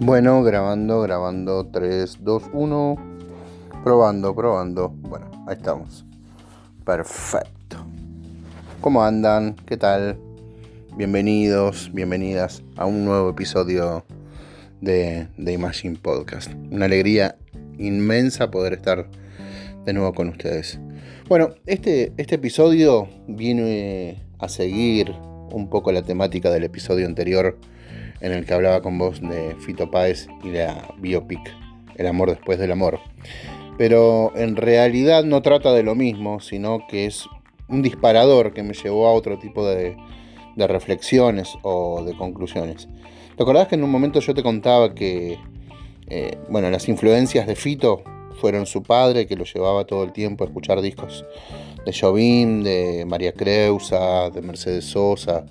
[0.00, 2.96] Bueno, grabando, grabando 3, 2, 1.
[3.84, 4.88] Probando, probando.
[4.88, 6.04] Bueno, ahí estamos.
[6.84, 7.76] Perfecto.
[8.80, 9.54] ¿Cómo andan?
[9.66, 10.18] ¿Qué tal?
[10.96, 14.04] Bienvenidos, bienvenidas a un nuevo episodio
[14.80, 16.50] de, de Imagine Podcast.
[16.72, 17.36] Una alegría
[17.78, 19.08] inmensa poder estar
[19.84, 20.80] de nuevo con ustedes.
[21.28, 25.12] Bueno, este, este episodio viene a seguir
[25.52, 27.56] un poco la temática del episodio anterior
[28.24, 31.54] en el que hablaba con vos de Fito Páez y la biopic
[31.96, 32.98] El amor después del amor.
[33.76, 37.26] Pero en realidad no trata de lo mismo, sino que es
[37.68, 39.94] un disparador que me llevó a otro tipo de,
[40.56, 42.88] reflexiones o de conclusiones.
[43.36, 45.38] ¿Te acordás que en un momento yo te contaba que,
[46.08, 48.04] eh, bueno, las influencias de Fito
[48.40, 51.26] fueron su padre, que lo llevaba todo el tiempo a escuchar discos
[51.84, 55.44] de Jobim, de María Creusa, de Mercedes Sosa,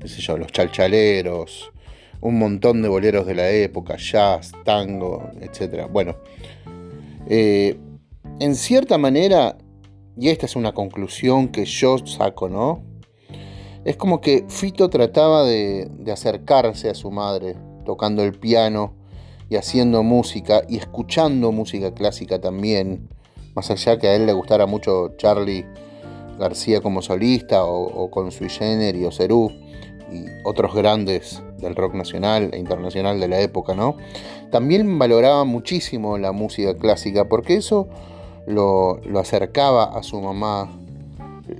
[0.00, 1.73] qué sé yo, los chalchaleros,
[2.20, 5.86] un montón de boleros de la época, jazz, tango, etc.
[5.90, 6.16] Bueno,
[7.28, 7.78] eh,
[8.40, 9.56] en cierta manera,
[10.16, 12.82] y esta es una conclusión que yo saco, ¿no?
[13.84, 18.94] Es como que Fito trataba de, acercarse a su madre, tocando el piano
[19.50, 23.10] y haciendo música y escuchando música clásica también,
[23.54, 25.66] más allá que a él le gustara mucho Charlie
[26.38, 29.52] García como solista o, con Sui Generis o Cerú
[30.12, 33.96] y otros grandes del rock nacional e internacional de la época, ¿no?
[34.50, 37.88] También valoraba muchísimo la música clásica porque eso
[38.46, 40.70] lo, lo acercaba a su mamá,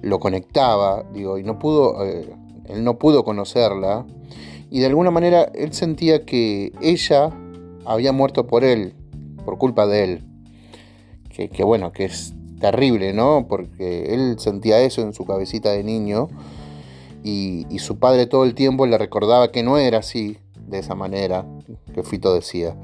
[0.03, 2.28] lo conectaba, digo, y no pudo, eh,
[2.69, 4.05] él no pudo conocerla
[4.70, 7.31] y de alguna manera él sentía que ella
[7.84, 8.95] había muerto por él,
[9.45, 10.25] por culpa de él.
[11.29, 13.47] Que, que bueno, que es terrible, ¿no?
[13.48, 16.29] Porque él sentía eso en su cabecita de niño
[17.25, 20.36] y, su padre todo el tiempo le recordaba que no era así,
[20.69, 21.47] de esa manera,
[21.94, 22.77] que Fito decía.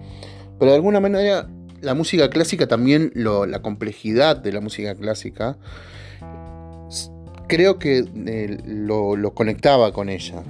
[0.59, 1.49] Pero de alguna manera
[1.83, 5.59] la música clásica también, lo, la complejidad de la música clásica,
[7.49, 10.43] creo que eh, lo, lo, conectaba con ella,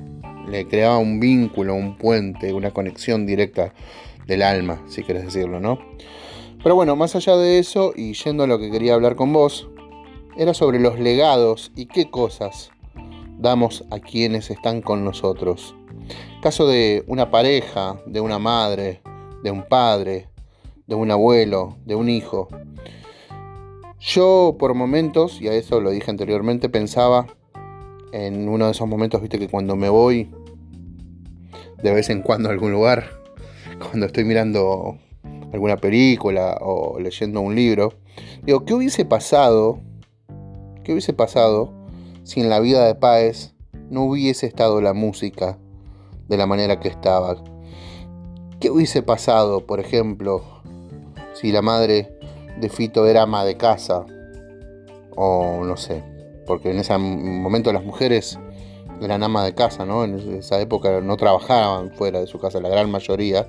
[0.49, 3.75] le creaba un vínculo, un puente, una conexión directa
[4.27, 5.81] del alma, si querés decirlo, ¿no?
[6.63, 9.69] Pero bueno, más allá de eso, y yendo a lo que quería hablar con vos,
[10.37, 12.71] era sobre los legados y qué cosas
[13.41, 15.75] damos a quienes están con nosotros.
[16.43, 19.01] Caso de una pareja, de una madre,
[19.43, 20.29] de un padre,
[20.87, 22.49] de un abuelo, de un hijo.
[23.99, 27.27] Yo por momentos, y a eso lo dije anteriormente, pensaba
[28.13, 30.31] en uno de esos momentos, viste que cuando me voy
[31.83, 33.05] de vez en cuando a algún lugar,
[33.79, 34.99] cuando estoy mirando
[35.53, 37.95] alguna película o leyendo un libro,
[38.43, 39.81] digo, ¿qué hubiese pasado?
[40.85, 41.80] ¿Qué hubiese pasado
[42.31, 43.57] si en la vida de Páez
[43.91, 45.59] no hubiese estado la música
[46.29, 47.43] de la manera que estaba?
[48.61, 50.45] ¿Qué hubiese pasado, por ejemplo,
[51.33, 52.17] si la madre
[52.61, 54.07] de Fito era ama de casa?
[55.17, 56.05] O no sé,
[56.47, 58.39] porque en ese momento las mujeres
[59.03, 60.05] eran ama de casa, ¿no?
[60.05, 63.49] En esa época no trabajaban fuera de su casa, la gran mayoría,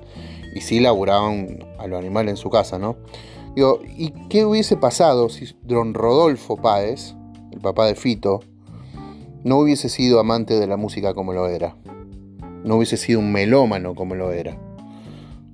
[0.56, 2.96] y sí laburaban a los animales en su casa, ¿no?
[3.54, 7.14] Digo, ¿y qué hubiese pasado si don Rodolfo Páez,
[7.52, 8.40] el papá de Fito,
[9.44, 11.76] no hubiese sido amante de la música como lo era?
[12.64, 14.58] No hubiese sido un melómano como lo era.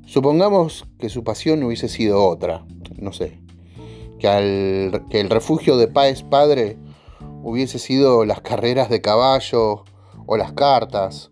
[0.04, 2.64] Supongamos que su pasión hubiese sido otra,
[2.96, 3.40] no sé,
[4.18, 6.78] que, al, que el refugio de Páez padre
[7.42, 9.84] hubiese sido las carreras de caballo
[10.26, 11.30] o las cartas,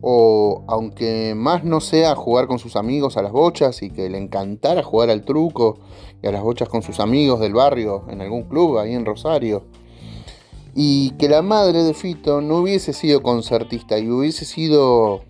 [0.00, 4.18] o aunque más no sea jugar con sus amigos a las bochas y que le
[4.18, 5.78] encantara jugar al truco
[6.22, 9.64] y a las bochas con sus amigos del barrio en algún club ahí en Rosario,
[10.74, 15.24] y que la madre de Fito no hubiese sido concertista y hubiese sido,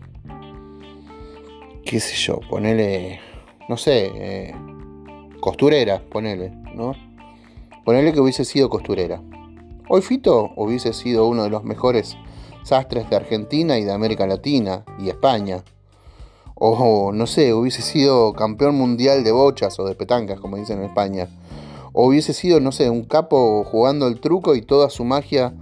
[1.85, 3.21] qué sé yo, ponele,
[3.69, 4.55] no sé, eh,
[5.41, 6.95] costurera, ponele, ¿no?
[7.85, 9.23] Ponele que hubiese sido costurera.
[9.89, 12.17] Hoy Fito hubiese sido uno de los mejores
[12.63, 15.65] sastres de Argentina y de América Latina y España.
[16.55, 20.85] O no sé, hubiese sido campeón mundial de bochas o de petancas, como dicen en
[20.87, 21.29] España.
[21.93, 25.55] O hubiese sido, no sé, un capo jugando el truco y toda su magia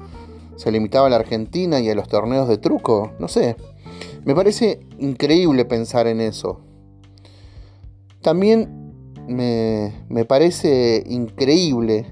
[0.57, 3.13] se limitaba a la Argentina y a los torneos de truco.
[3.19, 3.57] No sé.
[4.25, 6.61] Me parece increíble pensar en eso.
[8.23, 8.93] También
[9.29, 12.07] me, me parece increíble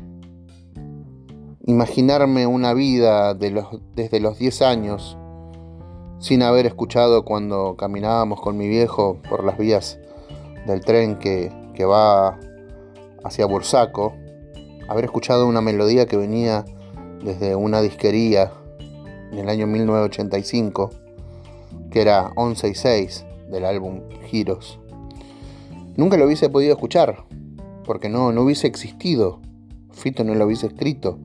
[1.67, 5.17] imaginarme una vida desde los 10 años
[6.19, 9.99] sin haber escuchado cuando caminábamos con mi viejo por las vías
[10.67, 12.39] del tren que, que va
[13.25, 14.15] hacia Bursaco,
[14.89, 16.65] haber escuchado una melodía que venía
[17.25, 18.53] desde una disquería
[19.33, 20.91] en el año 1985,
[21.91, 24.79] que era 11 y 6 del álbum Giros,
[25.97, 27.25] nunca lo hubiese podido escuchar,
[27.85, 29.41] porque no, no hubiese existido.
[29.93, 31.19] Fito no lo hubiese escrito.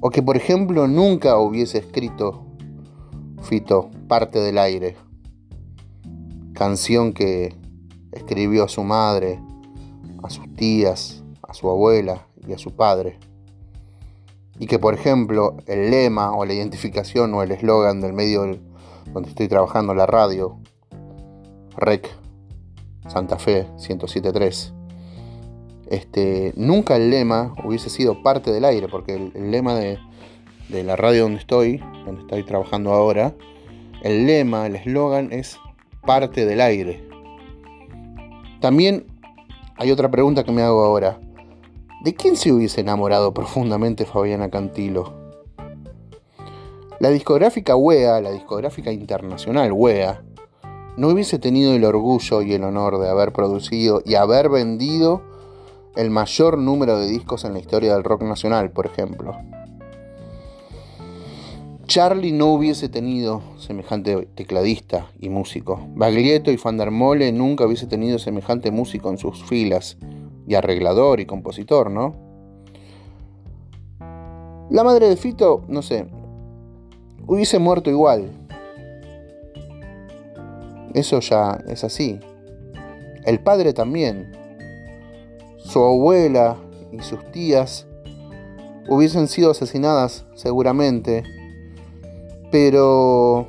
[0.00, 2.46] O que, por ejemplo, nunca hubiese escrito
[3.42, 4.96] Fito Parte del Aire,
[6.52, 7.54] canción que
[8.12, 9.40] escribió su madre,
[10.26, 13.18] a sus tías, a su abuela y a su padre.
[14.58, 18.58] Y que, por ejemplo, el lema o la identificación o el eslogan del medio
[19.12, 20.58] donde estoy trabajando, la radio,
[21.76, 22.08] REC,
[23.06, 24.72] Santa Fe 1073,
[25.90, 29.98] este, nunca el lema hubiese sido parte del aire, porque el, lema de,
[30.68, 33.34] de, la radio donde estoy, donde estoy trabajando ahora,
[34.02, 35.58] el lema, el eslogan es
[36.04, 37.06] parte del aire.
[38.60, 39.06] También
[39.78, 41.18] hay otra pregunta que me hago ahora.
[42.02, 45.12] ¿De quién se hubiese enamorado profundamente Fabiana Cantilo?
[46.98, 50.22] La discográfica WEA, la discográfica internacional WEA,
[50.96, 55.22] no hubiese tenido el orgullo y el honor de haber producido y haber vendido
[55.94, 59.36] el mayor número de discos en la historia del rock nacional, por ejemplo.
[61.86, 65.86] Charlie no hubiese tenido semejante tecladista y músico.
[65.94, 69.96] Baglietto y Fandermole nunca hubiese tenido semejante músico en sus filas,
[70.46, 72.14] y arreglador y compositor, ¿no?
[74.70, 76.06] La madre de Fito, no sé,
[77.26, 78.30] hubiese muerto igual.
[80.94, 82.18] Eso ya es así.
[83.24, 84.32] El padre también
[85.58, 86.56] su abuela
[86.92, 87.86] y sus tías
[88.88, 91.24] hubiesen sido asesinadas seguramente,
[92.50, 93.48] pero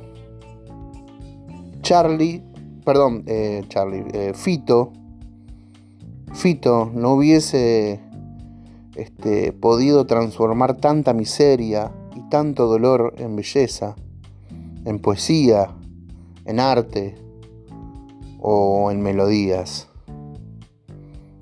[1.82, 2.42] Charlie,
[2.84, 4.92] perdón, eh, Charlie, eh, Fito,
[6.34, 8.00] Fito no hubiese
[8.94, 13.96] este, podido transformar tanta miseria y tanto dolor en belleza,
[14.84, 15.70] en poesía,
[16.44, 17.14] en arte
[18.40, 19.88] o en melodías.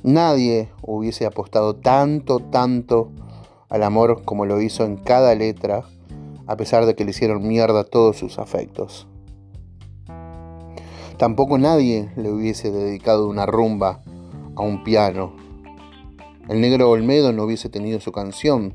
[0.03, 3.11] Nadie hubiese apostado tanto, tanto
[3.69, 5.83] al amor como lo hizo en cada letra,
[6.47, 9.07] a pesar de que le hicieron mierda todos sus afectos.
[11.19, 14.03] Tampoco nadie le hubiese dedicado una rumba
[14.55, 15.35] a un piano.
[16.49, 18.75] El negro Olmedo no hubiese tenido su canción.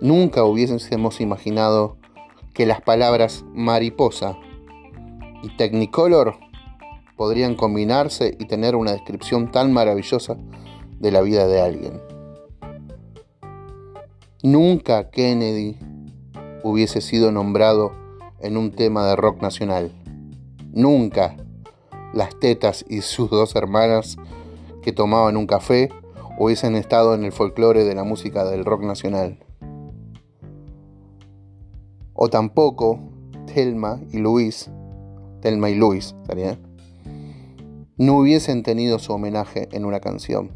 [0.00, 1.96] Nunca hubiésemos imaginado
[2.52, 4.36] que las palabras mariposa
[5.42, 6.36] y Technicolor
[7.16, 10.36] podrían combinarse y tener una descripción tan maravillosa
[10.98, 12.00] de la vida de alguien.
[14.42, 15.76] Nunca Kennedy
[16.62, 17.92] hubiese sido nombrado
[18.40, 19.92] en un tema de rock nacional.
[20.72, 21.36] Nunca
[22.12, 24.16] las tetas y sus dos hermanas
[24.82, 25.90] que tomaban un café
[26.38, 29.38] hubiesen estado en el folclore de la música del rock nacional.
[32.14, 33.00] O tampoco
[33.52, 34.70] Thelma y Luis,
[35.40, 36.58] Thelma y Luis, ¿estaría?
[37.98, 40.50] no hubiesen tenido su homenaje en una canción.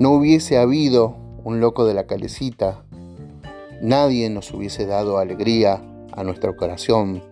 [0.00, 2.84] No hubiese habido un loco de la calecita,
[3.80, 5.82] nadie nos hubiese dado alegría
[6.12, 7.22] a nuestro corazón,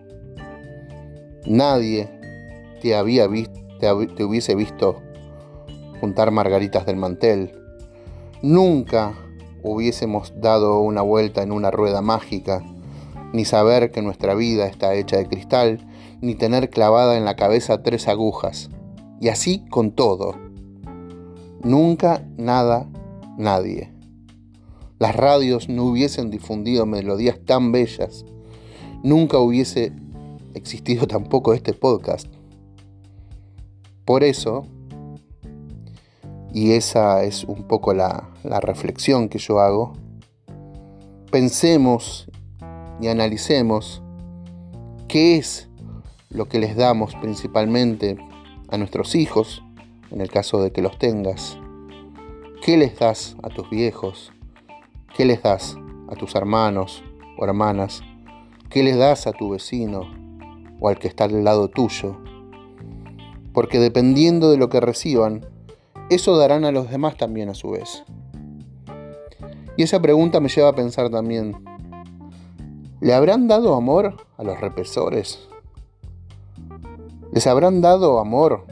[1.45, 2.09] nadie
[2.81, 3.27] te, había
[3.79, 5.01] te hubiese visto
[5.99, 7.51] juntar margaritas del mantel,
[8.41, 9.13] nunca
[9.63, 12.61] hubiésemos dado una vuelta en una rueda mágica,
[13.33, 15.79] ni saber que nuestra vida está hecha de cristal
[16.21, 18.69] ni tener clavada en la cabeza tres agujas.
[19.19, 20.35] Y así con todo.
[21.63, 22.87] Nunca, nada,
[23.37, 23.94] nadie.
[24.97, 28.25] Las radios no hubiesen difundido melodías tan bellas.
[29.03, 29.91] Nunca hubiese
[30.53, 32.27] existido tampoco este podcast.
[34.05, 34.67] Por eso,
[36.53, 39.93] y esa es un poco la, la reflexión que yo hago,
[41.31, 42.29] pensemos
[43.01, 44.01] y analicemos
[45.07, 45.69] qué es
[46.29, 48.17] lo que les damos principalmente
[48.69, 49.63] a nuestros hijos,
[50.11, 51.57] en el caso de que los tengas.
[52.63, 54.31] ¿Qué les das a tus viejos?
[55.15, 55.77] ¿Qué les das
[56.09, 57.01] a tus hermanos
[57.37, 58.01] o hermanas?
[58.69, 60.01] ¿Qué les das a tu vecino
[60.81, 62.17] o al que está al lado tuyo?
[63.53, 65.45] Porque dependiendo de lo que reciban,
[66.09, 68.03] eso darán a los demás también a su vez.
[69.77, 71.63] Y esa pregunta me lleva a pensar también,
[72.99, 75.47] ¿le habrán dado amor a los represores?
[77.31, 78.65] ¿Les habrán dado amor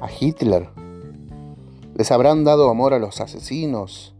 [0.00, 0.70] a Hitler?
[1.94, 4.15] ¿Les habrán dado amor a los asesinos,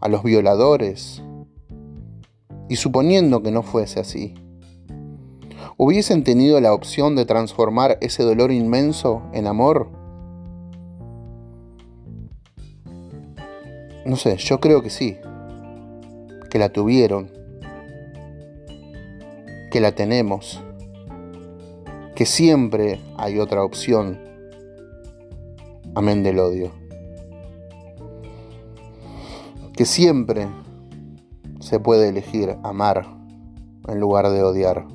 [0.00, 1.22] a los violadores?
[2.68, 4.34] Y suponiendo que no fuese así,
[5.76, 9.88] ¿hubiesen tenido la opción de transformar ese dolor inmenso en amor?
[14.04, 15.16] No sé, yo creo que sí,
[16.50, 17.30] que la tuvieron,
[19.70, 20.62] que la tenemos
[22.16, 24.18] que siempre hay otra opción,
[25.94, 26.72] amén del odio,
[29.76, 30.48] que siempre
[31.60, 33.06] se puede elegir amar
[33.86, 34.86] en lugar de odiar,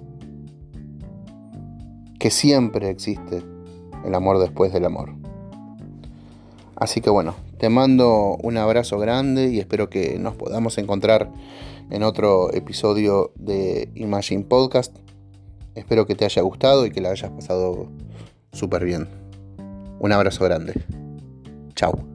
[2.19, 3.43] que siempre existe
[4.03, 5.13] el amor después del amor.
[6.75, 11.31] Así que bueno, te mando un abrazo grande y espero que nos podamos encontrar
[11.91, 14.97] en otro episodio de Imagine Podcast.
[15.75, 17.87] Espero que te haya gustado y que la hayas pasado
[18.51, 19.07] súper bien.
[19.99, 20.73] Un abrazo grande.
[21.75, 22.10] Chao.